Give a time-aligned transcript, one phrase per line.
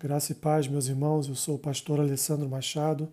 [0.00, 1.26] Graça e paz, meus irmãos.
[1.26, 3.12] Eu sou o pastor Alessandro Machado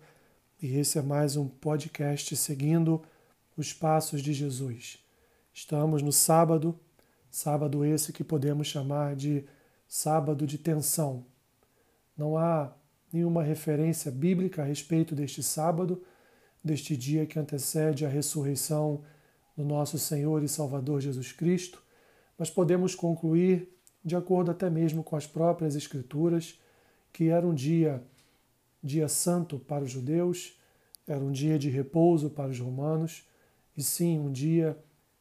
[0.62, 3.02] e esse é mais um podcast seguindo
[3.56, 5.04] os passos de Jesus.
[5.52, 6.78] Estamos no sábado,
[7.28, 9.44] sábado esse que podemos chamar de
[9.88, 11.26] sábado de tensão.
[12.16, 12.72] Não há
[13.12, 16.04] nenhuma referência bíblica a respeito deste sábado,
[16.62, 19.02] deste dia que antecede a ressurreição
[19.56, 21.82] do nosso Senhor e Salvador Jesus Cristo,
[22.38, 26.60] mas podemos concluir, de acordo até mesmo com as próprias Escrituras,
[27.16, 28.02] que era um dia,
[28.82, 30.52] dia santo para os judeus,
[31.08, 33.26] era um dia de repouso para os romanos,
[33.74, 34.78] e sim, um dia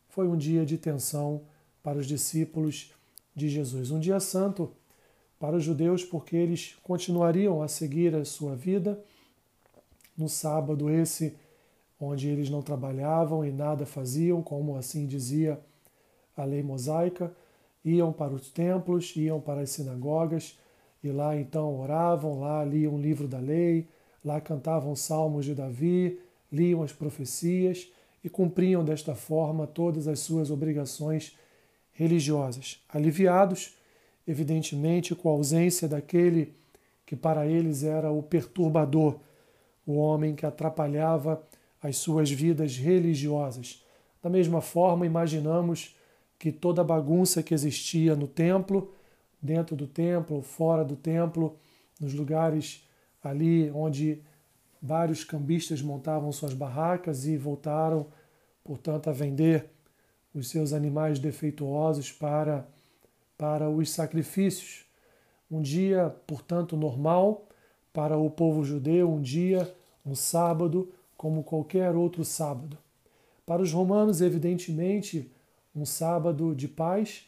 [0.10, 1.44] foi um dia de tensão
[1.82, 2.92] para os discípulos
[3.34, 3.92] de Jesus.
[3.92, 4.74] Um dia santo
[5.40, 9.02] para os judeus, porque eles continuariam a seguir a sua vida
[10.18, 11.38] no sábado, esse
[11.98, 15.58] onde eles não trabalhavam e nada faziam, como assim dizia
[16.36, 17.34] a lei mosaica,
[17.86, 20.60] iam para os templos, iam para as sinagogas,
[21.08, 23.88] e lá então oravam, lá liam o livro da lei,
[24.24, 26.20] lá cantavam salmos de Davi,
[26.52, 27.88] liam as profecias
[28.24, 31.38] e cumpriam desta forma todas as suas obrigações
[31.92, 33.76] religiosas, aliviados,
[34.28, 36.54] evidentemente, com a ausência daquele
[37.06, 39.20] que para eles era o perturbador,
[39.86, 41.42] o homem que atrapalhava
[41.82, 43.86] as suas vidas religiosas.
[44.24, 45.96] Da mesma forma, imaginamos
[46.40, 48.92] que toda a bagunça que existia no templo
[49.42, 51.58] dentro do templo, fora do templo,
[52.00, 52.88] nos lugares
[53.24, 54.22] ali onde
[54.82, 58.08] vários cambistas montavam suas barracas e voltaram,
[58.64, 59.70] portanto, a vender
[60.34, 62.68] os seus animais defeituosos para,
[63.38, 64.86] para os sacrifícios.
[65.50, 67.48] Um dia, portanto, normal
[67.94, 69.74] para o povo judeu, um dia,
[70.06, 72.78] um sábado, como qualquer outro sábado.
[73.46, 75.32] Para os romanos, evidentemente,
[75.74, 77.26] um sábado de paz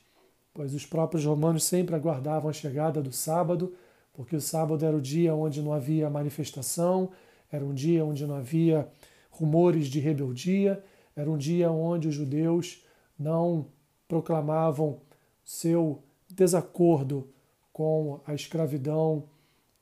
[0.58, 3.76] pois os próprios romanos sempre aguardavam a chegada do sábado,
[4.12, 7.12] porque o sábado era o dia onde não havia manifestação,
[7.52, 8.90] era um dia onde não havia
[9.30, 10.84] rumores de rebeldia,
[11.16, 12.84] era um dia onde os judeus
[13.20, 13.68] não
[14.08, 15.00] proclamavam
[15.46, 17.30] seu desacordo
[17.72, 19.26] com a escravidão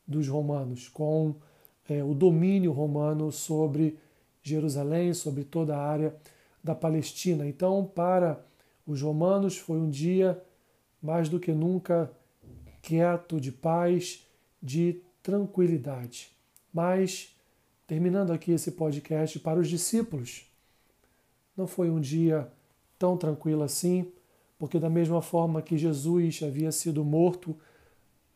[0.06, 1.36] dos romanos, com
[1.88, 3.98] é, o domínio romano sobre
[4.42, 6.14] Jerusalém, sobre toda a área
[6.62, 7.48] da Palestina.
[7.48, 8.44] Então, para
[8.86, 10.38] os romanos, foi um dia
[11.02, 12.10] mais do que nunca
[12.82, 14.26] quieto, de paz,
[14.62, 16.30] de tranquilidade.
[16.72, 17.36] Mas,
[17.86, 20.50] terminando aqui esse podcast para os discípulos,
[21.56, 22.50] não foi um dia
[22.98, 24.10] tão tranquilo assim,
[24.58, 27.56] porque, da mesma forma que Jesus havia sido morto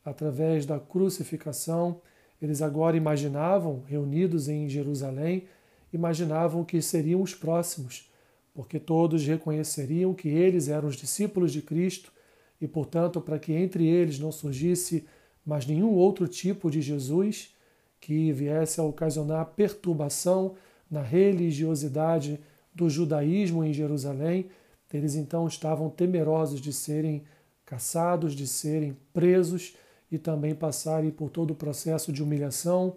[0.04, 2.00] através da crucificação,
[2.40, 5.46] eles agora imaginavam, reunidos em Jerusalém,
[5.92, 8.10] imaginavam que seriam os próximos,
[8.54, 12.12] porque todos reconheceriam que eles eram os discípulos de Cristo
[12.60, 15.06] e, portanto, para que entre eles não surgisse
[15.44, 17.54] mais nenhum outro tipo de Jesus
[18.00, 20.54] que viesse a ocasionar perturbação
[20.90, 22.40] na religiosidade
[22.74, 24.46] do judaísmo em Jerusalém,
[24.92, 27.24] eles então estavam temerosos de serem
[27.64, 29.76] caçados, de serem presos
[30.10, 32.96] e também passarem por todo o processo de humilhação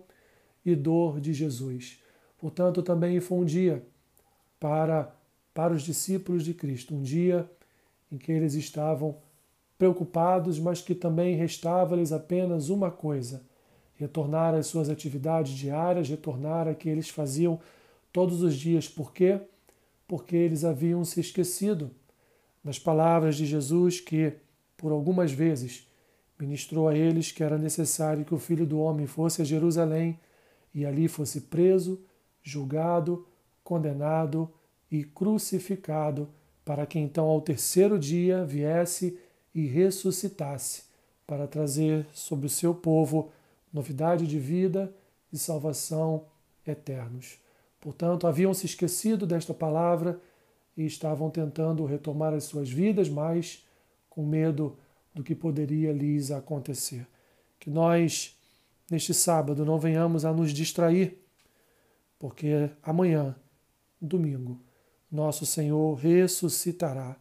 [0.66, 2.00] e dor de Jesus.
[2.38, 3.85] Portanto, também foi um dia
[4.59, 5.13] para,
[5.53, 7.50] para os discípulos de Cristo, um dia
[8.12, 9.18] em que eles estavam
[9.84, 13.44] preocupados, mas que também restava-lhes apenas uma coisa:
[13.96, 17.60] retornar às suas atividades diárias, retornar a que eles faziam
[18.14, 18.88] todos os dias.
[18.88, 19.42] Por quê?
[20.08, 21.92] Porque eles haviam se esquecido
[22.64, 24.32] das palavras de Jesus que,
[24.78, 25.86] por algumas vezes,
[26.40, 30.18] ministrou a eles que era necessário que o Filho do Homem fosse a Jerusalém
[30.74, 32.00] e ali fosse preso,
[32.42, 33.28] julgado,
[33.66, 34.50] condenado
[34.90, 36.30] e crucificado,
[36.64, 39.20] para que então ao terceiro dia viesse
[39.53, 40.84] e ressuscitasse
[41.25, 43.31] para trazer sobre o seu povo
[43.72, 44.94] novidade de vida
[45.31, 46.25] e salvação
[46.66, 47.40] eternos.
[47.80, 50.19] Portanto, haviam se esquecido desta palavra
[50.75, 53.66] e estavam tentando retomar as suas vidas, mas
[54.09, 54.78] com medo
[55.13, 57.07] do que poderia lhes acontecer.
[57.60, 58.38] Que nós,
[58.89, 61.18] neste sábado, não venhamos a nos distrair,
[62.18, 63.36] porque amanhã,
[64.01, 64.60] domingo,
[65.12, 67.16] nosso Senhor ressuscitará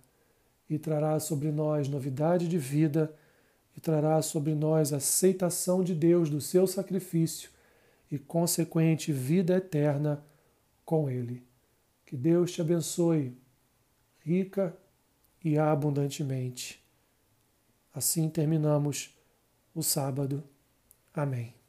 [0.69, 3.15] e trará sobre nós novidade de vida
[3.77, 7.51] e trará sobre nós aceitação de Deus do seu sacrifício
[8.11, 10.25] e consequente vida eterna
[10.85, 11.43] com Ele.
[12.05, 13.37] Que Deus te abençoe
[14.21, 14.77] rica
[15.45, 16.83] e abundantemente.
[17.95, 19.17] Assim terminamos
[19.75, 20.45] o sábado.
[21.13, 21.62] Amém.